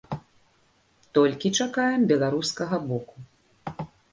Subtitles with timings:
[1.17, 3.15] Толькі чакаем беларускага боку.